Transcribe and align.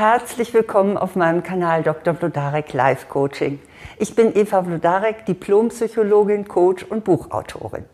Herzlich 0.00 0.54
willkommen 0.54 0.96
auf 0.96 1.14
meinem 1.14 1.42
Kanal 1.42 1.82
Dr. 1.82 2.14
Vlodarek 2.14 2.72
Life 2.72 3.08
Coaching. 3.08 3.60
Ich 3.98 4.14
bin 4.14 4.34
Eva 4.34 4.62
Vlodarek, 4.62 5.26
Diplompsychologin, 5.26 6.48
Coach 6.48 6.84
und 6.84 7.04
Buchautorin. 7.04 7.84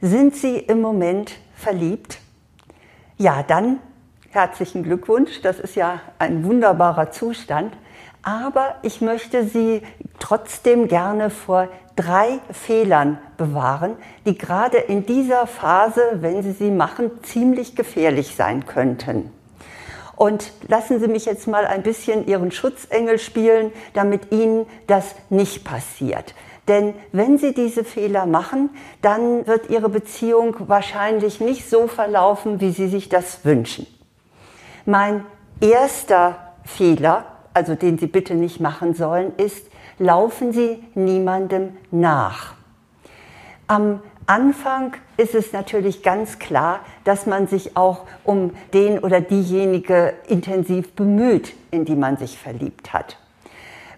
Sind 0.00 0.34
Sie 0.34 0.58
im 0.58 0.80
Moment 0.80 1.36
verliebt? 1.54 2.18
Ja, 3.16 3.44
dann 3.44 3.78
herzlichen 4.30 4.82
Glückwunsch. 4.82 5.40
Das 5.40 5.60
ist 5.60 5.76
ja 5.76 6.00
ein 6.18 6.42
wunderbarer 6.42 7.12
Zustand. 7.12 7.76
Aber 8.24 8.74
ich 8.82 9.00
möchte 9.00 9.44
Sie 9.44 9.82
trotzdem 10.18 10.88
gerne 10.88 11.30
vor 11.30 11.68
drei 11.94 12.40
Fehlern 12.50 13.18
bewahren, 13.36 13.94
die 14.26 14.36
gerade 14.36 14.78
in 14.78 15.06
dieser 15.06 15.46
Phase, 15.46 16.00
wenn 16.14 16.42
Sie 16.42 16.50
sie 16.50 16.72
machen, 16.72 17.12
ziemlich 17.22 17.76
gefährlich 17.76 18.34
sein 18.34 18.66
könnten. 18.66 19.30
Und 20.16 20.52
lassen 20.68 21.00
Sie 21.00 21.08
mich 21.08 21.24
jetzt 21.24 21.48
mal 21.48 21.66
ein 21.66 21.82
bisschen 21.82 22.26
Ihren 22.26 22.50
Schutzengel 22.52 23.18
spielen, 23.18 23.72
damit 23.94 24.32
Ihnen 24.32 24.66
das 24.86 25.14
nicht 25.30 25.64
passiert. 25.64 26.34
Denn 26.68 26.94
wenn 27.12 27.36
Sie 27.36 27.52
diese 27.52 27.84
Fehler 27.84 28.24
machen, 28.26 28.70
dann 29.02 29.46
wird 29.46 29.68
Ihre 29.68 29.88
Beziehung 29.88 30.56
wahrscheinlich 30.66 31.40
nicht 31.40 31.68
so 31.68 31.88
verlaufen, 31.88 32.60
wie 32.60 32.70
Sie 32.70 32.88
sich 32.88 33.08
das 33.08 33.44
wünschen. 33.44 33.86
Mein 34.86 35.26
erster 35.60 36.54
Fehler, 36.64 37.26
also 37.52 37.74
den 37.74 37.98
Sie 37.98 38.06
bitte 38.06 38.34
nicht 38.34 38.60
machen 38.60 38.94
sollen, 38.94 39.32
ist, 39.36 39.66
laufen 39.98 40.52
Sie 40.52 40.82
niemandem 40.94 41.76
nach. 41.90 42.54
Am 43.66 44.00
Anfang 44.26 44.94
ist 45.18 45.34
es 45.34 45.52
natürlich 45.52 46.02
ganz 46.02 46.38
klar, 46.38 46.80
dass 47.04 47.26
man 47.26 47.46
sich 47.46 47.76
auch 47.76 48.06
um 48.24 48.52
den 48.72 48.98
oder 48.98 49.20
diejenige 49.20 50.14
intensiv 50.28 50.92
bemüht, 50.92 51.52
in 51.70 51.84
die 51.84 51.96
man 51.96 52.16
sich 52.16 52.38
verliebt 52.38 52.92
hat. 52.92 53.18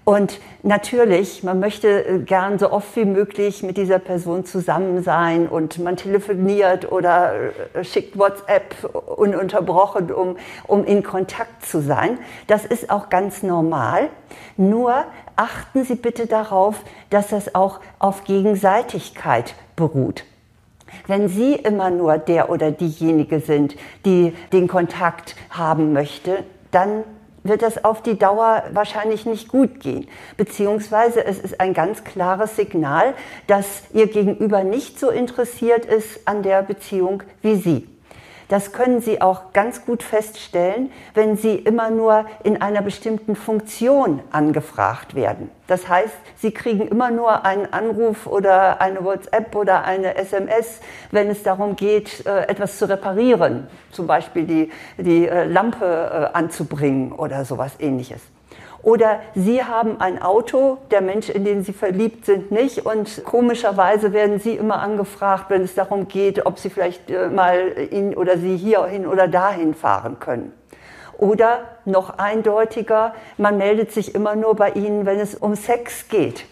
Und 0.08 0.38
natürlich, 0.62 1.42
man 1.42 1.58
möchte 1.58 2.06
äh, 2.06 2.18
gern 2.20 2.60
so 2.60 2.70
oft 2.70 2.94
wie 2.94 3.04
möglich 3.04 3.64
mit 3.64 3.76
dieser 3.76 3.98
Person 3.98 4.44
zusammen 4.44 5.02
sein 5.02 5.48
und 5.48 5.80
man 5.80 5.96
telefoniert 5.96 6.92
oder 6.92 7.32
äh, 7.74 7.82
schickt 7.82 8.16
WhatsApp 8.16 8.84
ununterbrochen, 8.94 10.12
um, 10.12 10.36
um 10.68 10.84
in 10.84 11.02
Kontakt 11.02 11.66
zu 11.66 11.82
sein. 11.82 12.18
Das 12.46 12.64
ist 12.64 12.88
auch 12.88 13.08
ganz 13.08 13.42
normal. 13.42 14.08
Nur 14.56 14.94
achten 15.34 15.82
Sie 15.82 15.96
bitte 15.96 16.28
darauf, 16.28 16.76
dass 17.10 17.30
das 17.30 17.56
auch 17.56 17.80
auf 17.98 18.22
Gegenseitigkeit 18.22 19.56
beruht. 19.74 20.22
Wenn 21.08 21.28
Sie 21.28 21.54
immer 21.54 21.90
nur 21.90 22.16
der 22.18 22.48
oder 22.48 22.70
diejenige 22.70 23.40
sind, 23.40 23.74
die 24.04 24.36
den 24.52 24.68
Kontakt 24.68 25.34
haben 25.50 25.92
möchte, 25.92 26.44
dann 26.70 27.02
wird 27.48 27.62
das 27.62 27.84
auf 27.84 28.02
die 28.02 28.18
Dauer 28.18 28.64
wahrscheinlich 28.72 29.26
nicht 29.26 29.48
gut 29.48 29.80
gehen. 29.80 30.08
Beziehungsweise 30.36 31.24
es 31.24 31.38
ist 31.38 31.60
ein 31.60 31.74
ganz 31.74 32.04
klares 32.04 32.56
Signal, 32.56 33.14
dass 33.46 33.82
Ihr 33.92 34.06
Gegenüber 34.06 34.64
nicht 34.64 34.98
so 34.98 35.10
interessiert 35.10 35.84
ist 35.84 36.26
an 36.26 36.42
der 36.42 36.62
Beziehung 36.62 37.22
wie 37.42 37.56
Sie. 37.56 37.95
Das 38.48 38.72
können 38.72 39.00
Sie 39.00 39.20
auch 39.20 39.52
ganz 39.52 39.84
gut 39.84 40.04
feststellen, 40.04 40.92
wenn 41.14 41.36
Sie 41.36 41.56
immer 41.56 41.90
nur 41.90 42.26
in 42.44 42.62
einer 42.62 42.80
bestimmten 42.80 43.34
Funktion 43.34 44.20
angefragt 44.30 45.16
werden. 45.16 45.50
Das 45.66 45.88
heißt, 45.88 46.14
Sie 46.36 46.52
kriegen 46.52 46.86
immer 46.86 47.10
nur 47.10 47.44
einen 47.44 47.72
Anruf 47.72 48.26
oder 48.26 48.80
eine 48.80 49.02
WhatsApp 49.04 49.54
oder 49.56 49.84
eine 49.84 50.14
SMS, 50.14 50.80
wenn 51.10 51.28
es 51.28 51.42
darum 51.42 51.74
geht, 51.74 52.24
äh, 52.24 52.42
etwas 52.42 52.78
zu 52.78 52.88
reparieren, 52.88 53.66
zum 53.90 54.06
Beispiel 54.06 54.44
die, 54.44 54.72
die 54.96 55.26
äh, 55.26 55.44
Lampe 55.44 55.84
äh, 55.84 56.36
anzubringen 56.36 57.10
oder 57.12 57.44
sowas 57.44 57.72
ähnliches. 57.80 58.20
Oder 58.86 59.18
Sie 59.34 59.64
haben 59.64 60.00
ein 60.00 60.22
Auto, 60.22 60.78
der 60.92 61.00
Mensch, 61.00 61.28
in 61.28 61.44
den 61.44 61.64
Sie 61.64 61.72
verliebt 61.72 62.24
sind, 62.24 62.52
nicht. 62.52 62.86
Und 62.86 63.24
komischerweise 63.24 64.12
werden 64.12 64.38
Sie 64.38 64.54
immer 64.54 64.78
angefragt, 64.78 65.46
wenn 65.48 65.62
es 65.62 65.74
darum 65.74 66.06
geht, 66.06 66.46
ob 66.46 66.60
Sie 66.60 66.70
vielleicht 66.70 67.10
äh, 67.10 67.28
mal 67.28 67.72
ihn 67.90 68.14
oder 68.14 68.38
Sie 68.38 68.56
hierhin 68.56 69.08
oder 69.08 69.26
dahin 69.26 69.74
fahren 69.74 70.20
können. 70.20 70.52
Oder 71.18 71.62
noch 71.84 72.18
eindeutiger, 72.18 73.12
man 73.38 73.58
meldet 73.58 73.90
sich 73.90 74.14
immer 74.14 74.36
nur 74.36 74.54
bei 74.54 74.70
Ihnen, 74.70 75.04
wenn 75.04 75.18
es 75.18 75.34
um 75.34 75.56
Sex 75.56 76.08
geht. 76.08 76.44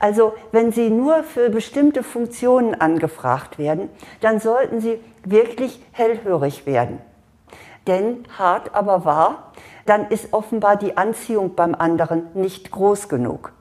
Also 0.00 0.34
wenn 0.50 0.72
Sie 0.72 0.90
nur 0.90 1.22
für 1.22 1.50
bestimmte 1.50 2.02
Funktionen 2.02 2.80
angefragt 2.80 3.60
werden, 3.60 3.90
dann 4.20 4.40
sollten 4.40 4.80
Sie 4.80 4.98
wirklich 5.24 5.80
hellhörig 5.92 6.66
werden. 6.66 6.98
Denn 7.86 8.24
hart 8.36 8.74
aber 8.74 9.04
wahr, 9.04 9.52
dann 9.90 10.06
ist 10.06 10.32
offenbar 10.32 10.76
die 10.76 10.96
Anziehung 10.96 11.56
beim 11.56 11.74
anderen 11.74 12.28
nicht 12.34 12.70
groß 12.70 13.08
genug. 13.08 13.52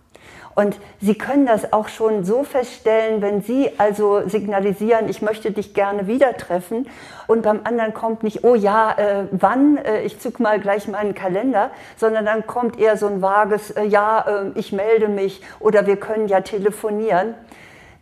Und 0.53 0.77
Sie 1.01 1.17
können 1.17 1.47
das 1.47 1.73
auch 1.73 1.87
schon 1.87 2.23
so 2.23 2.43
feststellen, 2.43 3.23
wenn 3.23 3.41
Sie 3.41 3.71
also 3.79 4.27
signalisieren, 4.27 5.09
ich 5.09 5.23
möchte 5.23 5.49
dich 5.49 5.73
gerne 5.73 6.05
wieder 6.05 6.37
treffen 6.37 6.87
und 7.25 7.41
beim 7.41 7.61
anderen 7.63 7.95
kommt 7.95 8.21
nicht, 8.21 8.43
oh 8.43 8.53
ja, 8.53 8.91
äh, 8.91 9.23
wann, 9.31 9.77
äh, 9.77 10.01
ich 10.03 10.19
zück 10.19 10.39
mal 10.39 10.59
gleich 10.59 10.87
meinen 10.87 11.15
Kalender, 11.15 11.71
sondern 11.97 12.25
dann 12.25 12.45
kommt 12.45 12.77
eher 12.77 12.95
so 12.95 13.07
ein 13.07 13.23
vages, 13.23 13.71
äh, 13.71 13.85
ja, 13.85 14.19
äh, 14.19 14.51
ich 14.53 14.71
melde 14.71 15.07
mich 15.07 15.41
oder 15.59 15.87
wir 15.87 15.97
können 15.97 16.27
ja 16.27 16.41
telefonieren, 16.41 17.33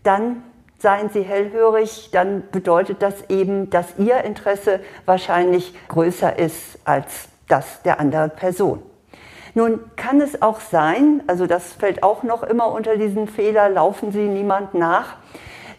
dann 0.03 0.43
seien 0.79 1.09
Sie 1.11 1.21
hellhörig, 1.21 2.09
dann 2.11 2.43
bedeutet 2.51 3.01
das 3.01 3.29
eben, 3.29 3.69
dass 3.69 3.97
Ihr 3.97 4.25
Interesse 4.25 4.81
wahrscheinlich 5.05 5.73
größer 5.87 6.37
ist 6.37 6.79
als 6.83 7.29
das 7.47 7.81
der 7.83 7.99
anderen 7.99 8.31
Person. 8.31 8.81
Nun 9.53 9.79
kann 9.95 10.21
es 10.21 10.41
auch 10.41 10.59
sein, 10.59 11.23
also 11.25 11.47
das 11.47 11.73
fällt 11.73 12.03
auch 12.03 12.23
noch 12.23 12.43
immer 12.43 12.71
unter 12.71 12.95
diesen 12.97 13.27
Fehler, 13.27 13.69
laufen 13.69 14.11
Sie 14.11 14.27
niemand 14.27 14.73
nach, 14.73 15.15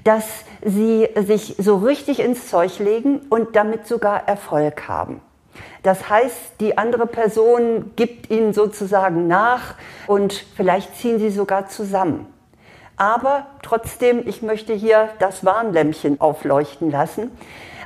dass 0.03 0.25
Sie 0.65 1.09
sich 1.15 1.55
so 1.59 1.77
richtig 1.77 2.21
ins 2.21 2.49
Zeug 2.49 2.79
legen 2.79 3.21
und 3.31 3.55
damit 3.55 3.87
sogar 3.87 4.27
Erfolg 4.27 4.89
haben. 4.89 5.21
Das 5.83 6.09
heißt, 6.09 6.61
die 6.61 6.77
andere 6.77 7.07
Person 7.07 7.93
gibt 7.95 8.31
Ihnen 8.31 8.53
sozusagen 8.53 9.29
nach 9.29 9.75
und 10.07 10.33
vielleicht 10.57 10.97
ziehen 10.97 11.19
Sie 11.19 11.31
sogar 11.31 11.69
zusammen. 11.69 12.27
Aber 12.97 13.47
trotzdem, 13.63 14.27
ich 14.27 14.43
möchte 14.43 14.75
hier 14.75 15.11
das 15.21 15.45
Warnlämpchen 15.45 16.21
aufleuchten 16.21 16.91
lassen. 16.91 17.31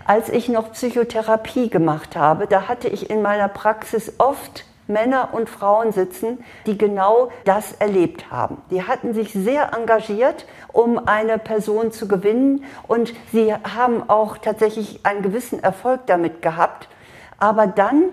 Als 0.04 0.28
ich 0.28 0.48
noch 0.48 0.72
Psychotherapie 0.72 1.70
gemacht 1.70 2.16
habe, 2.16 2.46
da 2.46 2.68
hatte 2.68 2.88
ich 2.88 3.10
in 3.10 3.22
meiner 3.22 3.48
Praxis 3.48 4.14
oft 4.18 4.64
Männer 4.88 5.28
und 5.32 5.48
Frauen 5.48 5.92
sitzen, 5.92 6.44
die 6.66 6.76
genau 6.76 7.30
das 7.44 7.72
erlebt 7.74 8.30
haben. 8.30 8.60
Die 8.70 8.82
hatten 8.82 9.14
sich 9.14 9.32
sehr 9.32 9.72
engagiert, 9.72 10.46
um 10.72 11.06
eine 11.06 11.38
Person 11.38 11.92
zu 11.92 12.08
gewinnen 12.08 12.64
und 12.88 13.14
sie 13.32 13.54
haben 13.54 14.08
auch 14.08 14.38
tatsächlich 14.38 15.00
einen 15.04 15.22
gewissen 15.22 15.62
Erfolg 15.62 16.00
damit 16.06 16.42
gehabt. 16.42 16.88
Aber 17.38 17.66
dann, 17.66 18.10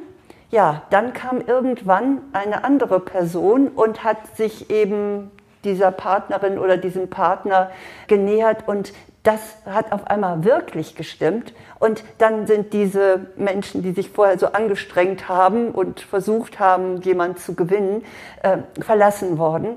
ja, 0.52 0.84
dann 0.92 1.14
kam 1.14 1.42
irgendwann 1.42 2.22
eine 2.34 2.64
andere 2.64 3.00
Person 3.00 3.68
und 3.68 4.04
hat 4.04 4.38
sich 4.38 4.70
eben 4.70 5.32
dieser 5.64 5.92
Partnerin 5.92 6.58
oder 6.58 6.78
diesem 6.78 7.10
Partner 7.10 7.72
genähert 8.08 8.68
und 8.68 8.94
das 9.24 9.42
hat 9.66 9.92
auf 9.92 10.08
einmal 10.08 10.44
wirklich 10.44 10.96
gestimmt. 10.96 11.54
Und 11.80 12.04
dann 12.18 12.48
sind 12.48 12.74
diese 12.74 13.28
Menschen, 13.36 13.84
die 13.84 13.92
sich 13.92 14.10
vorher 14.10 14.40
so 14.40 14.48
angestrengt 14.48 15.28
haben 15.28 15.72
und 15.72 16.00
versucht 16.00 16.60
haben, 16.60 17.02
jemanden 17.02 17.38
zu 17.38 17.54
gewinnen, 17.54 18.04
äh, 18.44 18.60
verlassen 18.82 19.38
worden. 19.38 19.76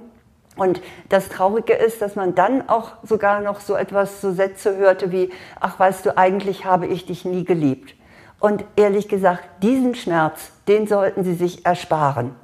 Und 0.56 0.82
das 1.08 1.28
Traurige 1.28 1.72
ist, 1.72 2.02
dass 2.02 2.14
man 2.14 2.34
dann 2.34 2.68
auch 2.68 2.92
sogar 3.02 3.40
noch 3.40 3.60
so 3.60 3.74
etwas, 3.74 4.20
so 4.20 4.32
Sätze 4.32 4.76
hörte 4.76 5.10
wie, 5.10 5.30
ach 5.58 5.78
weißt 5.78 6.06
du, 6.06 6.16
eigentlich 6.16 6.64
habe 6.64 6.86
ich 6.86 7.06
dich 7.06 7.24
nie 7.24 7.44
geliebt. 7.44 7.94
Und 8.38 8.64
ehrlich 8.76 9.08
gesagt, 9.08 9.44
diesen 9.62 9.94
Schmerz, 9.94 10.50
den 10.68 10.86
sollten 10.86 11.24
Sie 11.24 11.34
sich 11.34 11.64
ersparen. 11.64 12.34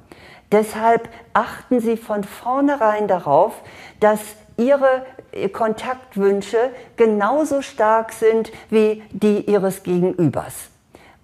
Deshalb 0.51 1.09
achten 1.33 1.79
Sie 1.79 1.97
von 1.97 2.23
vornherein 2.23 3.07
darauf, 3.07 3.53
dass 3.99 4.19
Ihre 4.59 5.05
Kontaktwünsche 5.53 6.57
genauso 6.97 7.61
stark 7.61 8.11
sind 8.11 8.51
wie 8.69 9.01
die 9.11 9.49
ihres 9.49 9.83
Gegenübers. 9.83 10.69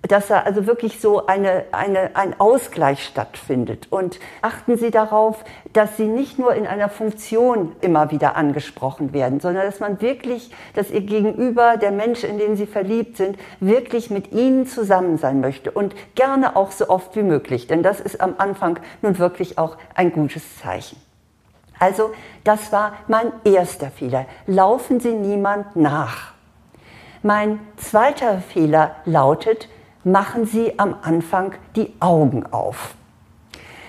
Dass 0.03 0.27
da 0.27 0.41
also 0.41 0.67
wirklich 0.67 1.01
so 1.01 1.25
eine, 1.25 1.65
eine, 1.71 2.15
ein 2.15 2.39
Ausgleich 2.39 3.03
stattfindet. 3.03 3.87
Und 3.89 4.19
achten 4.43 4.77
Sie 4.77 4.91
darauf, 4.91 5.43
dass 5.73 5.97
Sie 5.97 6.05
nicht 6.05 6.37
nur 6.37 6.53
in 6.53 6.67
einer 6.67 6.89
Funktion 6.89 7.75
immer 7.81 8.11
wieder 8.11 8.35
angesprochen 8.35 9.13
werden, 9.13 9.39
sondern 9.39 9.65
dass 9.65 9.79
man 9.79 9.99
wirklich, 10.01 10.51
dass 10.75 10.91
Ihr 10.91 11.01
Gegenüber, 11.01 11.77
der 11.77 11.91
Mensch, 11.91 12.23
in 12.23 12.37
den 12.37 12.55
Sie 12.55 12.67
verliebt 12.67 13.17
sind, 13.17 13.37
wirklich 13.59 14.11
mit 14.11 14.31
Ihnen 14.31 14.67
zusammen 14.67 15.17
sein 15.17 15.41
möchte. 15.41 15.71
Und 15.71 15.95
gerne 16.13 16.55
auch 16.55 16.71
so 16.71 16.87
oft 16.87 17.15
wie 17.15 17.23
möglich. 17.23 17.65
Denn 17.65 17.81
das 17.81 17.99
ist 17.99 18.21
am 18.21 18.35
Anfang 18.37 18.79
nun 19.01 19.17
wirklich 19.17 19.57
auch 19.57 19.75
ein 19.95 20.13
gutes 20.13 20.59
Zeichen. 20.59 21.04
Also 21.79 22.13
das 22.43 22.71
war 22.71 22.93
mein 23.07 23.31
erster 23.43 23.89
Fehler. 23.89 24.25
Laufen 24.47 24.99
Sie 24.99 25.13
niemand 25.13 25.75
nach. 25.75 26.33
Mein 27.21 27.59
zweiter 27.77 28.39
Fehler 28.39 28.95
lautet, 29.05 29.67
machen 30.03 30.45
Sie 30.45 30.77
am 30.77 30.95
Anfang 31.01 31.55
die 31.75 31.93
Augen 31.99 32.45
auf. 32.51 32.93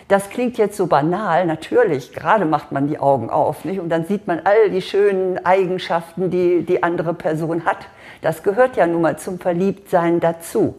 Das 0.09 0.31
klingt 0.31 0.56
jetzt 0.56 0.77
so 0.77 0.87
banal, 0.87 1.47
natürlich, 1.47 2.12
gerade 2.12 2.44
macht 2.44 2.71
man 2.71 2.87
die 2.87 3.00
Augen 3.00 3.29
auf, 3.29 3.65
nicht? 3.65 3.81
Und 3.81 3.89
dann 3.89 4.05
sieht 4.05 4.29
man 4.29 4.41
all 4.44 4.71
die 4.71 4.81
schönen 4.81 5.44
Eigenschaften, 5.44 6.31
die 6.31 6.62
die 6.62 6.85
andere 6.85 7.12
Person 7.12 7.65
hat. 7.65 7.89
Das 8.23 8.44
gehört 8.44 8.77
ja 8.77 8.87
nun 8.87 9.03
mal 9.03 9.19
zum 9.19 9.41
Verliebtsein 9.41 10.21
dazu. 10.21 10.77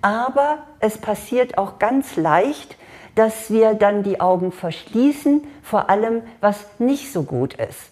Aber 0.00 0.58
es 0.80 0.96
passiert 0.96 1.58
auch 1.58 1.78
ganz 1.78 2.16
leicht, 2.16 2.76
dass 3.18 3.50
wir 3.50 3.74
dann 3.74 4.04
die 4.04 4.20
Augen 4.20 4.52
verschließen, 4.52 5.44
vor 5.64 5.90
allem 5.90 6.22
was 6.40 6.64
nicht 6.78 7.12
so 7.12 7.24
gut 7.24 7.54
ist. 7.54 7.90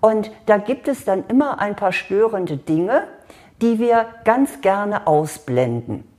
Und 0.00 0.30
da 0.46 0.56
gibt 0.56 0.86
es 0.86 1.04
dann 1.04 1.24
immer 1.26 1.58
ein 1.58 1.74
paar 1.74 1.92
störende 1.92 2.56
Dinge, 2.56 3.08
die 3.60 3.80
wir 3.80 4.06
ganz 4.24 4.60
gerne 4.60 5.08
ausblenden. 5.08 6.11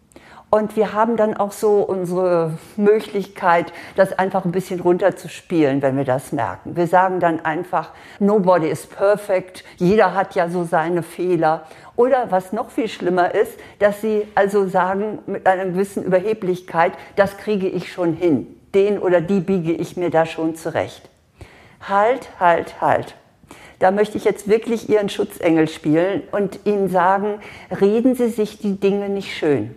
Und 0.53 0.75
wir 0.75 0.93
haben 0.93 1.17
dann 1.17 1.35
auch 1.35 1.51
so 1.51 1.81
unsere 1.81 2.59
Möglichkeit, 2.77 3.73
das 3.95 4.19
einfach 4.19 4.45
ein 4.45 4.51
bisschen 4.51 4.81
runterzuspielen, 4.81 5.81
wenn 5.81 5.97
wir 5.97 6.03
das 6.03 6.31
merken. 6.31 6.75
Wir 6.75 6.85
sagen 6.85 7.19
dann 7.19 7.43
einfach, 7.43 7.89
nobody 8.19 8.67
is 8.67 8.85
perfect, 8.85 9.63
jeder 9.77 10.13
hat 10.13 10.35
ja 10.35 10.49
so 10.49 10.63
seine 10.63 11.01
Fehler. 11.01 11.63
Oder 11.95 12.29
was 12.29 12.53
noch 12.53 12.69
viel 12.69 12.87
schlimmer 12.87 13.33
ist, 13.33 13.57
dass 13.79 14.01
sie 14.01 14.27
also 14.35 14.67
sagen 14.67 15.17
mit 15.25 15.47
einer 15.47 15.65
gewissen 15.65 16.03
Überheblichkeit, 16.03 16.93
das 17.15 17.37
kriege 17.37 17.67
ich 17.67 17.91
schon 17.91 18.13
hin. 18.13 18.45
Den 18.75 18.99
oder 18.99 19.21
die 19.21 19.39
biege 19.39 19.71
ich 19.71 19.97
mir 19.97 20.11
da 20.11 20.27
schon 20.27 20.55
zurecht. 20.55 21.09
Halt, 21.81 22.29
halt, 22.39 22.79
halt. 22.79 23.15
Da 23.79 23.89
möchte 23.89 24.19
ich 24.19 24.23
jetzt 24.23 24.47
wirklich 24.47 24.87
Ihren 24.87 25.09
Schutzengel 25.09 25.67
spielen 25.67 26.21
und 26.31 26.59
Ihnen 26.65 26.89
sagen, 26.89 27.39
reden 27.81 28.13
Sie 28.13 28.29
sich 28.29 28.59
die 28.59 28.79
Dinge 28.79 29.09
nicht 29.09 29.35
schön. 29.35 29.75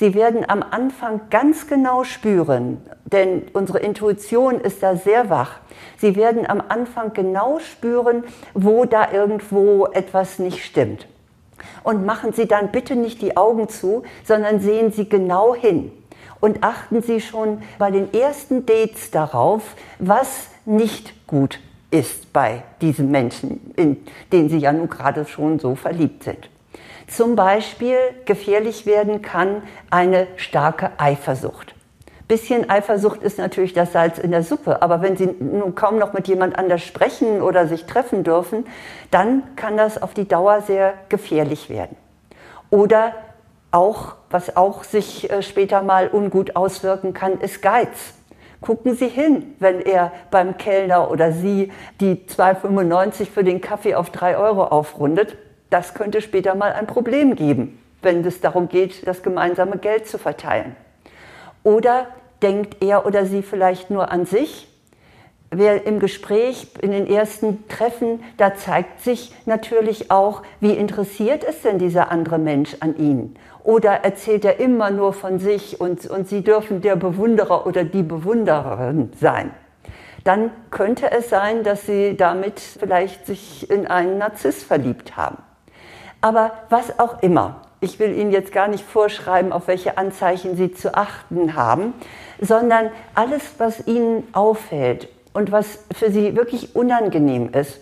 Sie 0.00 0.14
werden 0.14 0.48
am 0.48 0.62
Anfang 0.62 1.20
ganz 1.28 1.66
genau 1.66 2.04
spüren, 2.04 2.78
denn 3.04 3.42
unsere 3.52 3.80
Intuition 3.80 4.58
ist 4.58 4.82
da 4.82 4.96
sehr 4.96 5.28
wach. 5.28 5.60
Sie 5.98 6.16
werden 6.16 6.48
am 6.48 6.62
Anfang 6.66 7.12
genau 7.12 7.58
spüren, 7.58 8.24
wo 8.54 8.86
da 8.86 9.12
irgendwo 9.12 9.88
etwas 9.88 10.38
nicht 10.38 10.64
stimmt. 10.64 11.06
Und 11.82 12.06
machen 12.06 12.32
Sie 12.32 12.48
dann 12.48 12.72
bitte 12.72 12.96
nicht 12.96 13.20
die 13.20 13.36
Augen 13.36 13.68
zu, 13.68 14.04
sondern 14.24 14.60
sehen 14.60 14.90
Sie 14.90 15.06
genau 15.06 15.54
hin. 15.54 15.92
Und 16.40 16.64
achten 16.64 17.02
Sie 17.02 17.20
schon 17.20 17.60
bei 17.78 17.90
den 17.90 18.14
ersten 18.14 18.64
Dates 18.64 19.10
darauf, 19.10 19.76
was 19.98 20.48
nicht 20.64 21.26
gut 21.26 21.60
ist 21.90 22.32
bei 22.32 22.62
diesen 22.80 23.10
Menschen, 23.10 23.74
in 23.76 23.98
denen 24.32 24.48
Sie 24.48 24.56
ja 24.56 24.72
nun 24.72 24.88
gerade 24.88 25.26
schon 25.26 25.58
so 25.58 25.74
verliebt 25.74 26.24
sind. 26.24 26.48
Zum 27.10 27.34
Beispiel 27.34 27.96
gefährlich 28.24 28.86
werden 28.86 29.20
kann 29.20 29.64
eine 29.90 30.28
starke 30.36 30.92
Eifersucht. 30.96 31.74
Bisschen 32.28 32.70
Eifersucht 32.70 33.24
ist 33.24 33.36
natürlich 33.36 33.72
das 33.72 33.92
Salz 33.92 34.18
in 34.18 34.30
der 34.30 34.44
Suppe, 34.44 34.80
aber 34.80 35.02
wenn 35.02 35.16
Sie 35.16 35.26
nun 35.26 35.74
kaum 35.74 35.98
noch 35.98 36.12
mit 36.12 36.28
jemand 36.28 36.56
anders 36.56 36.82
sprechen 36.82 37.42
oder 37.42 37.66
sich 37.66 37.86
treffen 37.86 38.22
dürfen, 38.22 38.64
dann 39.10 39.42
kann 39.56 39.76
das 39.76 40.00
auf 40.00 40.14
die 40.14 40.28
Dauer 40.28 40.60
sehr 40.60 40.94
gefährlich 41.08 41.68
werden. 41.68 41.96
Oder 42.70 43.12
auch, 43.72 44.14
was 44.30 44.56
auch 44.56 44.84
sich 44.84 45.28
äh, 45.30 45.42
später 45.42 45.82
mal 45.82 46.08
ungut 46.12 46.54
auswirken 46.54 47.12
kann, 47.12 47.40
ist 47.40 47.60
Geiz. 47.60 48.14
Gucken 48.60 48.94
Sie 48.94 49.08
hin, 49.08 49.56
wenn 49.58 49.80
er 49.80 50.12
beim 50.30 50.56
Kellner 50.58 51.10
oder 51.10 51.32
Sie 51.32 51.72
die 52.00 52.24
2,95 52.28 53.26
für 53.26 53.42
den 53.42 53.60
Kaffee 53.60 53.96
auf 53.96 54.10
3 54.10 54.36
Euro 54.36 54.64
aufrundet 54.64 55.36
das 55.70 55.94
könnte 55.94 56.20
später 56.20 56.54
mal 56.54 56.72
ein 56.72 56.86
Problem 56.86 57.36
geben, 57.36 57.78
wenn 58.02 58.24
es 58.24 58.40
darum 58.40 58.68
geht, 58.68 59.06
das 59.06 59.22
gemeinsame 59.22 59.78
Geld 59.78 60.06
zu 60.06 60.18
verteilen. 60.18 60.76
Oder 61.62 62.08
denkt 62.42 62.82
er 62.82 63.06
oder 63.06 63.26
sie 63.26 63.42
vielleicht 63.42 63.90
nur 63.90 64.10
an 64.10 64.26
sich? 64.26 64.66
Wer 65.52 65.84
im 65.84 65.98
Gespräch, 65.98 66.68
in 66.80 66.92
den 66.92 67.08
ersten 67.08 67.66
Treffen, 67.68 68.22
da 68.36 68.54
zeigt 68.54 69.00
sich 69.00 69.34
natürlich 69.46 70.10
auch, 70.10 70.42
wie 70.60 70.74
interessiert 70.74 71.42
ist 71.42 71.64
denn 71.64 71.78
dieser 71.78 72.12
andere 72.12 72.38
Mensch 72.38 72.76
an 72.78 72.96
Ihnen? 72.96 73.36
Oder 73.64 74.04
erzählt 74.04 74.44
er 74.44 74.60
immer 74.60 74.90
nur 74.90 75.12
von 75.12 75.40
sich 75.40 75.80
und, 75.80 76.06
und 76.06 76.28
Sie 76.28 76.42
dürfen 76.42 76.82
der 76.82 76.94
Bewunderer 76.94 77.66
oder 77.66 77.82
die 77.82 78.04
Bewundererin 78.04 79.12
sein? 79.20 79.50
Dann 80.22 80.52
könnte 80.70 81.10
es 81.10 81.30
sein, 81.30 81.64
dass 81.64 81.84
Sie 81.84 82.16
damit 82.16 82.60
vielleicht 82.60 83.26
sich 83.26 83.68
in 83.70 83.88
einen 83.88 84.18
Narziss 84.18 84.62
verliebt 84.62 85.16
haben. 85.16 85.38
Aber 86.20 86.52
was 86.68 86.98
auch 86.98 87.22
immer, 87.22 87.62
ich 87.80 87.98
will 87.98 88.16
Ihnen 88.16 88.30
jetzt 88.30 88.52
gar 88.52 88.68
nicht 88.68 88.84
vorschreiben, 88.84 89.52
auf 89.52 89.66
welche 89.66 89.96
Anzeichen 89.96 90.56
Sie 90.56 90.72
zu 90.72 90.94
achten 90.94 91.54
haben, 91.54 91.94
sondern 92.40 92.90
alles, 93.14 93.42
was 93.58 93.86
Ihnen 93.86 94.26
auffällt 94.32 95.08
und 95.32 95.50
was 95.50 95.84
für 95.94 96.10
Sie 96.10 96.36
wirklich 96.36 96.76
unangenehm 96.76 97.50
ist, 97.52 97.80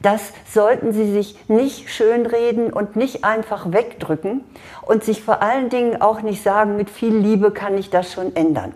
das 0.00 0.32
sollten 0.48 0.92
Sie 0.92 1.10
sich 1.12 1.36
nicht 1.48 1.90
schönreden 1.90 2.72
und 2.72 2.96
nicht 2.96 3.24
einfach 3.24 3.72
wegdrücken 3.72 4.44
und 4.82 5.04
sich 5.04 5.22
vor 5.22 5.42
allen 5.42 5.68
Dingen 5.68 6.00
auch 6.00 6.22
nicht 6.22 6.42
sagen, 6.42 6.76
mit 6.76 6.88
viel 6.88 7.14
Liebe 7.14 7.50
kann 7.50 7.76
ich 7.76 7.90
das 7.90 8.12
schon 8.12 8.34
ändern. 8.36 8.72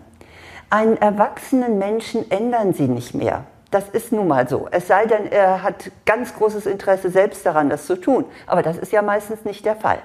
Einen 0.69 0.97
erwachsenen 0.97 1.77
Menschen 1.77 2.29
ändern 2.29 2.73
Sie 2.73 2.87
nicht 2.87 3.13
mehr. 3.13 3.45
Das 3.71 3.87
ist 3.87 4.11
nun 4.11 4.27
mal 4.27 4.47
so. 4.49 4.67
Es 4.69 4.87
sei 4.87 5.05
denn, 5.05 5.31
er 5.31 5.63
hat 5.63 5.91
ganz 6.05 6.35
großes 6.35 6.65
Interesse 6.65 7.09
selbst 7.09 7.45
daran, 7.45 7.69
das 7.69 7.87
zu 7.87 7.95
tun. 7.95 8.25
Aber 8.45 8.61
das 8.61 8.77
ist 8.77 8.91
ja 8.91 9.01
meistens 9.01 9.45
nicht 9.45 9.65
der 9.65 9.77
Fall. 9.77 9.99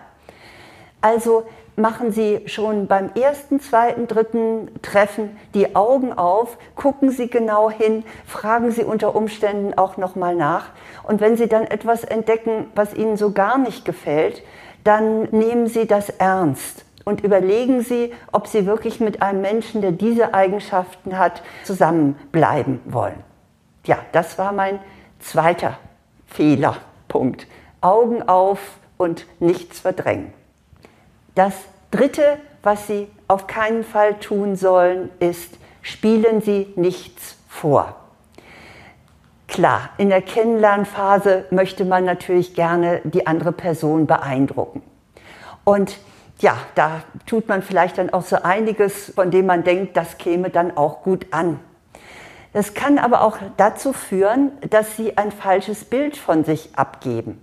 Also 1.01 1.47
machen 1.75 2.13
Sie 2.13 2.43
schon 2.47 2.87
beim 2.87 3.11
ersten, 3.15 3.61
zweiten, 3.61 4.07
dritten 4.07 4.71
Treffen 4.83 5.37
die 5.55 5.75
Augen 5.75 6.13
auf, 6.13 6.57
gucken 6.75 7.11
Sie 7.11 7.29
genau 7.29 7.71
hin, 7.71 8.05
fragen 8.25 8.71
Sie 8.71 8.85
unter 8.85 9.15
Umständen 9.15 9.77
auch 9.77 9.97
nochmal 9.97 10.37
nach. 10.37 10.71
Und 11.03 11.21
wenn 11.21 11.37
Sie 11.37 11.49
dann 11.49 11.65
etwas 11.65 12.05
entdecken, 12.05 12.71
was 12.75 12.95
Ihnen 12.95 13.17
so 13.17 13.33
gar 13.33 13.59
nicht 13.59 13.85
gefällt, 13.85 14.43
dann 14.85 15.25
nehmen 15.33 15.67
Sie 15.67 15.87
das 15.87 16.09
ernst 16.09 16.85
und 17.05 17.25
überlegen 17.25 17.83
Sie, 17.83 18.13
ob 18.31 18.47
Sie 18.47 18.65
wirklich 18.65 19.01
mit 19.01 19.23
einem 19.23 19.41
Menschen, 19.41 19.81
der 19.81 19.93
diese 19.93 20.35
Eigenschaften 20.35 21.19
hat, 21.19 21.43
zusammenbleiben 21.65 22.81
wollen. 22.85 23.23
Ja, 23.87 23.99
das 24.13 24.39
war 24.39 24.53
mein 24.53 24.81
zweiter 25.21 25.79
Fehlerpunkt. 26.27 27.47
Augen 27.81 28.29
auf 28.29 28.59
und 28.97 29.27
nichts 29.41 29.81
verdrängen. 29.81 30.33
Das 31.35 31.55
dritte, 31.91 32.39
was 32.63 32.87
Sie 32.87 33.09
auf 33.29 33.47
keinen 33.47 33.85
Fall 33.85 34.19
tun 34.19 34.57
sollen, 34.57 35.11
ist, 35.21 35.59
spielen 35.83 36.41
Sie 36.41 36.73
nichts 36.77 37.37
vor. 37.49 37.95
Klar, 39.47 39.91
in 39.99 40.09
der 40.09 40.23
Kennenlernphase 40.23 41.45
möchte 41.51 41.85
man 41.85 42.05
natürlich 42.05 42.55
gerne 42.55 43.01
die 43.05 43.27
andere 43.27 43.53
Person 43.53 44.07
beeindrucken. 44.07 44.83
Und 45.65 45.99
ja, 46.41 46.57
da 46.75 47.03
tut 47.25 47.49
man 47.49 47.63
vielleicht 47.63 47.99
dann 47.99 48.11
auch 48.11 48.23
so 48.23 48.37
einiges, 48.43 49.13
von 49.15 49.31
dem 49.31 49.47
man 49.47 49.63
denkt, 49.63 49.97
das 49.97 50.19
käme 50.19 50.51
dann 50.51 50.77
auch 50.77 51.03
gut 51.03 51.27
an. 51.31 51.61
Das 52.57 52.73
kann 52.73 52.97
aber 52.97 53.21
auch 53.21 53.37
dazu 53.59 53.93
führen, 53.93 54.51
dass 54.71 54.97
sie 54.97 55.19
ein 55.19 55.31
falsches 55.31 55.85
Bild 55.85 56.17
von 56.17 56.43
sich 56.43 56.71
abgeben. 56.75 57.39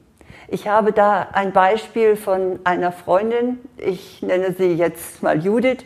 Ich 0.48 0.67
habe 0.67 0.91
da 0.91 1.27
ein 1.34 1.51
Beispiel 1.51 2.15
von 2.15 2.60
einer 2.63 2.91
Freundin, 2.91 3.60
ich 3.77 4.24
nenne 4.24 4.55
sie 4.58 4.74
jetzt 4.74 5.22
mal 5.22 5.38
Judith. 5.46 5.86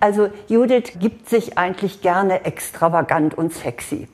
Also 0.00 0.30
Judith 0.48 0.94
gibt 0.98 1.28
sich 1.28 1.56
eigentlich 1.56 2.00
gerne 2.00 2.44
extravagant 2.44 3.38
und 3.38 3.54
sexy. 3.54 4.08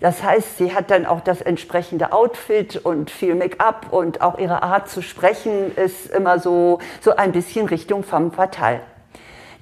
Das 0.00 0.22
heißt, 0.22 0.56
sie 0.56 0.74
hat 0.74 0.90
dann 0.90 1.04
auch 1.04 1.20
das 1.20 1.42
entsprechende 1.42 2.10
Outfit 2.14 2.78
und 2.78 3.10
viel 3.10 3.34
Make-up 3.34 3.88
und 3.92 4.22
auch 4.22 4.38
ihre 4.38 4.62
Art 4.62 4.88
zu 4.88 5.02
sprechen 5.02 5.76
ist 5.76 6.06
immer 6.06 6.38
so, 6.38 6.78
so 7.02 7.14
ein 7.14 7.32
bisschen 7.32 7.66
Richtung 7.66 8.04
femme 8.04 8.30
fatale. 8.30 8.80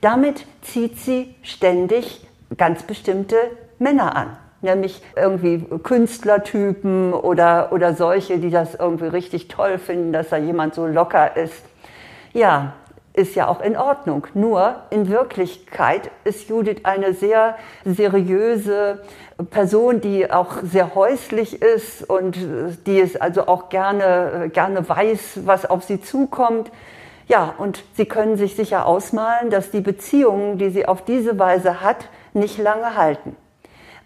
Damit 0.00 0.46
zieht 0.62 1.00
sie 1.00 1.34
ständig 1.42 2.24
ganz 2.56 2.84
bestimmte 2.84 3.36
Männer 3.78 4.16
an. 4.16 4.36
Nämlich 4.62 5.02
irgendwie 5.14 5.64
Künstlertypen 5.82 7.12
oder, 7.12 7.72
oder 7.72 7.94
solche, 7.94 8.38
die 8.38 8.50
das 8.50 8.74
irgendwie 8.74 9.06
richtig 9.06 9.48
toll 9.48 9.78
finden, 9.78 10.12
dass 10.12 10.30
da 10.30 10.38
jemand 10.38 10.74
so 10.74 10.86
locker 10.86 11.36
ist. 11.36 11.62
Ja, 12.32 12.72
ist 13.16 13.34
ja 13.34 13.48
auch 13.48 13.60
in 13.60 13.76
Ordnung. 13.76 14.26
Nur 14.34 14.76
in 14.90 15.08
Wirklichkeit 15.08 16.10
ist 16.24 16.48
Judith 16.48 16.80
eine 16.84 17.14
sehr 17.14 17.56
seriöse 17.84 19.02
Person, 19.50 20.00
die 20.00 20.30
auch 20.30 20.58
sehr 20.62 20.94
häuslich 20.94 21.62
ist 21.62 22.08
und 22.08 22.36
die 22.86 23.00
es 23.00 23.16
also 23.16 23.48
auch 23.48 23.70
gerne, 23.70 24.50
gerne 24.52 24.86
weiß, 24.86 25.40
was 25.46 25.64
auf 25.64 25.84
sie 25.84 26.00
zukommt. 26.00 26.70
Ja, 27.26 27.54
und 27.58 27.82
Sie 27.94 28.06
können 28.06 28.36
sich 28.36 28.54
sicher 28.54 28.86
ausmalen, 28.86 29.50
dass 29.50 29.70
die 29.70 29.80
Beziehungen, 29.80 30.58
die 30.58 30.70
sie 30.70 30.86
auf 30.86 31.04
diese 31.04 31.38
Weise 31.38 31.80
hat, 31.80 32.08
nicht 32.34 32.58
lange 32.58 32.96
halten. 32.96 33.34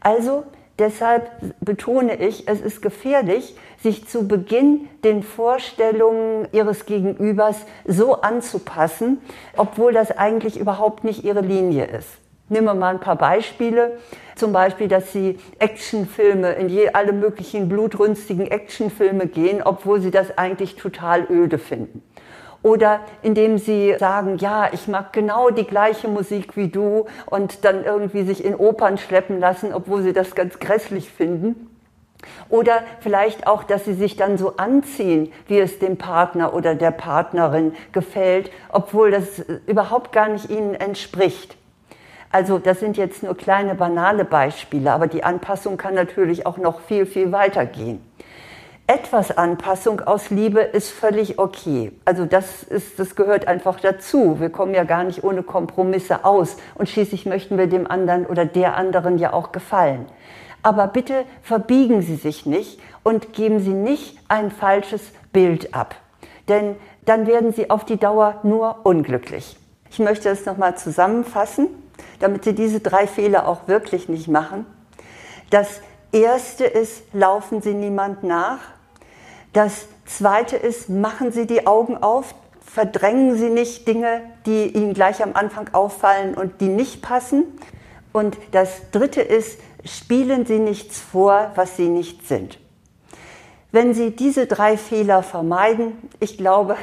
Also 0.00 0.44
deshalb 0.78 1.30
betone 1.60 2.16
ich, 2.16 2.48
es 2.48 2.60
ist 2.60 2.82
gefährlich, 2.82 3.54
sich 3.82 4.08
zu 4.08 4.26
Beginn 4.26 4.88
den 5.04 5.22
Vorstellungen 5.22 6.48
ihres 6.52 6.86
Gegenübers 6.86 7.56
so 7.86 8.20
anzupassen, 8.20 9.20
obwohl 9.56 9.92
das 9.92 10.10
eigentlich 10.10 10.58
überhaupt 10.58 11.04
nicht 11.04 11.24
ihre 11.24 11.40
Linie 11.40 11.84
ist. 11.84 12.08
Nehmen 12.48 12.66
wir 12.66 12.74
mal 12.74 12.94
ein 12.94 13.00
paar 13.00 13.16
Beispiele. 13.16 13.98
Zum 14.34 14.52
Beispiel, 14.52 14.88
dass 14.88 15.12
sie 15.12 15.38
Actionfilme, 15.60 16.52
in 16.54 16.68
je, 16.68 16.88
alle 16.88 17.12
möglichen 17.12 17.68
blutrünstigen 17.68 18.50
Actionfilme 18.50 19.28
gehen, 19.28 19.62
obwohl 19.62 20.00
sie 20.00 20.10
das 20.10 20.36
eigentlich 20.36 20.74
total 20.74 21.26
öde 21.30 21.58
finden. 21.58 22.02
Oder 22.62 23.00
indem 23.22 23.58
sie 23.58 23.94
sagen, 23.98 24.36
ja, 24.38 24.68
ich 24.72 24.86
mag 24.86 25.12
genau 25.12 25.50
die 25.50 25.64
gleiche 25.64 26.08
Musik 26.08 26.56
wie 26.56 26.68
du 26.68 27.06
und 27.26 27.64
dann 27.64 27.84
irgendwie 27.84 28.22
sich 28.22 28.44
in 28.44 28.54
Opern 28.54 28.98
schleppen 28.98 29.40
lassen, 29.40 29.72
obwohl 29.72 30.02
sie 30.02 30.12
das 30.12 30.34
ganz 30.34 30.58
grässlich 30.58 31.10
finden. 31.10 31.70
Oder 32.50 32.82
vielleicht 33.00 33.46
auch, 33.46 33.64
dass 33.64 33.86
sie 33.86 33.94
sich 33.94 34.16
dann 34.16 34.36
so 34.36 34.56
anziehen, 34.56 35.32
wie 35.46 35.58
es 35.58 35.78
dem 35.78 35.96
Partner 35.96 36.52
oder 36.52 36.74
der 36.74 36.90
Partnerin 36.90 37.72
gefällt, 37.92 38.50
obwohl 38.68 39.10
das 39.10 39.42
überhaupt 39.66 40.12
gar 40.12 40.28
nicht 40.28 40.50
ihnen 40.50 40.74
entspricht. 40.74 41.56
Also 42.32 42.58
das 42.58 42.78
sind 42.78 42.96
jetzt 42.96 43.22
nur 43.22 43.36
kleine 43.36 43.74
banale 43.74 44.24
Beispiele, 44.24 44.92
aber 44.92 45.06
die 45.06 45.24
Anpassung 45.24 45.76
kann 45.76 45.94
natürlich 45.94 46.46
auch 46.46 46.58
noch 46.58 46.80
viel, 46.80 47.06
viel 47.06 47.32
weiter 47.32 47.66
gehen. 47.66 48.04
Etwas 48.90 49.30
Anpassung 49.30 50.00
aus 50.00 50.30
Liebe 50.30 50.62
ist 50.62 50.90
völlig 50.90 51.38
okay. 51.38 51.92
Also 52.04 52.24
das, 52.24 52.64
ist, 52.64 52.98
das 52.98 53.14
gehört 53.14 53.46
einfach 53.46 53.78
dazu. 53.78 54.40
Wir 54.40 54.50
kommen 54.50 54.74
ja 54.74 54.82
gar 54.82 55.04
nicht 55.04 55.22
ohne 55.22 55.44
Kompromisse 55.44 56.24
aus 56.24 56.56
und 56.74 56.88
schließlich 56.88 57.24
möchten 57.24 57.56
wir 57.56 57.68
dem 57.68 57.88
anderen 57.88 58.26
oder 58.26 58.44
der 58.46 58.76
anderen 58.76 59.16
ja 59.16 59.32
auch 59.32 59.52
gefallen. 59.52 60.06
Aber 60.64 60.88
bitte 60.88 61.24
verbiegen 61.40 62.02
Sie 62.02 62.16
sich 62.16 62.46
nicht 62.46 62.80
und 63.04 63.32
geben 63.32 63.60
Sie 63.60 63.74
nicht 63.74 64.18
ein 64.26 64.50
falsches 64.50 65.02
Bild 65.32 65.72
ab. 65.72 65.94
Denn 66.48 66.74
dann 67.04 67.28
werden 67.28 67.52
Sie 67.52 67.70
auf 67.70 67.84
die 67.84 67.96
Dauer 67.96 68.40
nur 68.42 68.80
unglücklich. 68.82 69.56
Ich 69.88 70.00
möchte 70.00 70.30
es 70.30 70.46
nochmal 70.46 70.76
zusammenfassen, 70.76 71.68
damit 72.18 72.42
Sie 72.42 72.56
diese 72.56 72.80
drei 72.80 73.06
Fehler 73.06 73.46
auch 73.46 73.68
wirklich 73.68 74.08
nicht 74.08 74.26
machen. 74.26 74.66
Das 75.50 75.80
erste 76.10 76.64
ist, 76.64 77.04
laufen 77.14 77.62
Sie 77.62 77.74
niemand 77.74 78.24
nach. 78.24 78.58
Das 79.52 79.88
zweite 80.06 80.56
ist, 80.56 80.88
machen 80.88 81.32
Sie 81.32 81.46
die 81.46 81.66
Augen 81.66 81.96
auf, 81.96 82.34
verdrängen 82.64 83.36
Sie 83.36 83.50
nicht 83.50 83.88
Dinge, 83.88 84.22
die 84.46 84.68
Ihnen 84.68 84.94
gleich 84.94 85.22
am 85.22 85.34
Anfang 85.34 85.68
auffallen 85.72 86.34
und 86.34 86.60
die 86.60 86.68
nicht 86.68 87.02
passen. 87.02 87.44
Und 88.12 88.38
das 88.52 88.90
dritte 88.92 89.22
ist, 89.22 89.58
spielen 89.84 90.46
Sie 90.46 90.58
nichts 90.58 91.00
vor, 91.00 91.52
was 91.54 91.76
Sie 91.76 91.88
nicht 91.88 92.28
sind. 92.28 92.58
Wenn 93.72 93.94
Sie 93.94 94.10
diese 94.10 94.46
drei 94.46 94.76
Fehler 94.76 95.22
vermeiden, 95.22 95.96
ich 96.18 96.36
glaube, 96.36 96.76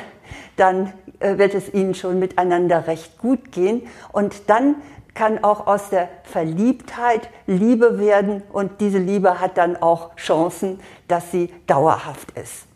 dann 0.56 0.94
äh, 1.20 1.38
wird 1.38 1.54
es 1.54 1.74
Ihnen 1.74 1.96
schon 1.96 2.20
miteinander 2.20 2.88
recht 2.88 3.18
gut 3.18 3.52
gehen 3.52 3.88
und 4.12 4.50
dann 4.50 4.76
kann 5.18 5.44
auch 5.44 5.66
aus 5.66 5.90
der 5.90 6.10
Verliebtheit 6.24 7.30
Liebe 7.48 7.98
werden 7.98 8.44
und 8.54 8.82
diese 8.82 9.00
Liebe 9.00 9.40
hat 9.40 9.58
dann 9.58 9.76
auch 9.76 10.16
Chancen, 10.16 10.80
dass 11.08 11.32
sie 11.32 11.52
dauerhaft 11.66 12.38
ist. 12.38 12.68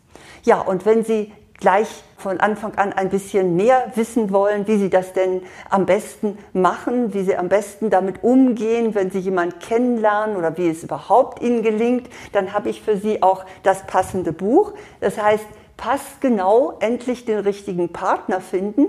Ja, 0.42 0.60
und 0.60 0.84
wenn 0.84 1.04
Sie 1.04 1.32
gleich 1.60 2.02
von 2.16 2.40
Anfang 2.40 2.74
an 2.74 2.92
ein 2.92 3.10
bisschen 3.10 3.54
mehr 3.54 3.92
wissen 3.94 4.32
wollen, 4.32 4.66
wie 4.66 4.76
sie 4.78 4.90
das 4.90 5.12
denn 5.12 5.42
am 5.70 5.86
besten 5.86 6.36
machen, 6.52 7.14
wie 7.14 7.22
sie 7.22 7.36
am 7.36 7.48
besten 7.48 7.88
damit 7.88 8.24
umgehen, 8.24 8.96
wenn 8.96 9.12
sie 9.12 9.20
jemanden 9.20 9.60
kennenlernen 9.60 10.36
oder 10.36 10.56
wie 10.58 10.68
es 10.68 10.82
überhaupt 10.82 11.40
ihnen 11.40 11.62
gelingt, 11.62 12.08
dann 12.32 12.52
habe 12.52 12.70
ich 12.70 12.82
für 12.82 12.96
sie 12.96 13.22
auch 13.22 13.44
das 13.62 13.86
passende 13.86 14.32
Buch. 14.32 14.72
Das 14.98 15.22
heißt, 15.22 15.46
passt 15.76 16.20
genau, 16.20 16.76
endlich 16.80 17.24
den 17.24 17.38
richtigen 17.38 17.90
Partner 17.90 18.40
finden. 18.40 18.86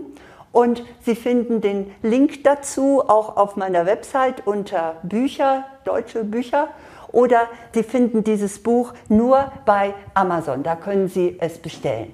Und 0.53 0.85
Sie 1.01 1.15
finden 1.15 1.61
den 1.61 1.91
Link 2.03 2.43
dazu 2.43 3.01
auch 3.05 3.37
auf 3.37 3.57
meiner 3.57 3.87
Website 3.87 4.45
unter 4.45 4.97
Bücher, 5.01 5.65
deutsche 5.83 6.23
Bücher. 6.23 6.69
Oder 7.11 7.47
Sie 7.73 7.83
finden 7.83 8.23
dieses 8.23 8.61
Buch 8.61 8.93
nur 9.09 9.51
bei 9.65 9.95
Amazon. 10.13 10.61
Da 10.61 10.75
können 10.75 11.09
Sie 11.09 11.37
es 11.39 11.57
bestellen. 11.57 12.13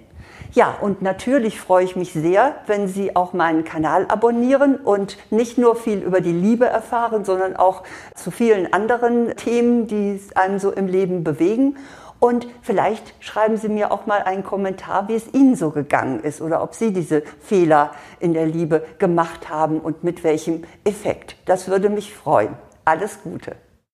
Ja, 0.53 0.77
und 0.81 1.01
natürlich 1.01 1.59
freue 1.59 1.83
ich 1.83 1.97
mich 1.97 2.13
sehr, 2.13 2.55
wenn 2.65 2.87
Sie 2.87 3.15
auch 3.15 3.33
meinen 3.33 3.65
Kanal 3.65 4.05
abonnieren 4.07 4.77
und 4.77 5.17
nicht 5.31 5.57
nur 5.57 5.75
viel 5.75 5.99
über 5.99 6.21
die 6.21 6.31
Liebe 6.31 6.65
erfahren, 6.65 7.25
sondern 7.25 7.57
auch 7.57 7.83
zu 8.15 8.31
vielen 8.31 8.71
anderen 8.73 9.35
Themen, 9.35 9.85
die 9.85 10.19
einem 10.33 10.59
so 10.59 10.71
im 10.71 10.87
Leben 10.87 11.23
bewegen. 11.23 11.77
Und 12.19 12.47
vielleicht 12.61 13.13
schreiben 13.21 13.57
Sie 13.57 13.69
mir 13.69 13.91
auch 13.91 14.05
mal 14.05 14.21
einen 14.23 14.43
Kommentar, 14.43 15.07
wie 15.07 15.15
es 15.15 15.33
Ihnen 15.33 15.55
so 15.55 15.71
gegangen 15.71 16.19
ist 16.19 16.41
oder 16.41 16.61
ob 16.61 16.75
Sie 16.75 16.91
diese 16.91 17.21
Fehler 17.39 17.91
in 18.19 18.33
der 18.33 18.45
Liebe 18.45 18.85
gemacht 18.97 19.49
haben 19.49 19.79
und 19.79 20.03
mit 20.03 20.23
welchem 20.23 20.63
Effekt. 20.83 21.37
Das 21.45 21.69
würde 21.69 21.89
mich 21.89 22.13
freuen. 22.13 22.55
Alles 22.83 23.21
Gute. 23.23 23.55